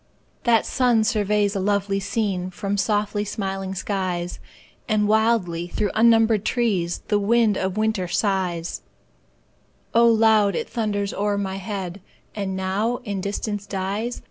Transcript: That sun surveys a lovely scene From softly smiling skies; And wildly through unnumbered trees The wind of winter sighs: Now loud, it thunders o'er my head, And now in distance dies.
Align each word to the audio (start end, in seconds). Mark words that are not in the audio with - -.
That 0.45 0.65
sun 0.65 1.03
surveys 1.03 1.55
a 1.55 1.59
lovely 1.59 1.99
scene 1.99 2.49
From 2.49 2.75
softly 2.75 3.23
smiling 3.23 3.75
skies; 3.75 4.39
And 4.89 5.07
wildly 5.07 5.67
through 5.67 5.91
unnumbered 5.93 6.43
trees 6.43 7.03
The 7.09 7.19
wind 7.19 7.55
of 7.55 7.77
winter 7.77 8.07
sighs: 8.07 8.81
Now 9.93 10.05
loud, 10.05 10.55
it 10.55 10.67
thunders 10.67 11.13
o'er 11.13 11.37
my 11.37 11.57
head, 11.57 12.01
And 12.33 12.55
now 12.55 12.97
in 13.03 13.21
distance 13.21 13.67
dies. 13.67 14.19